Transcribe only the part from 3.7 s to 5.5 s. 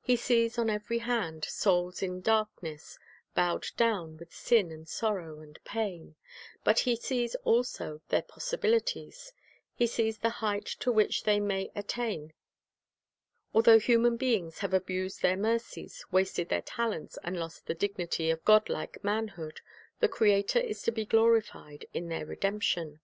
down with sin and sorrow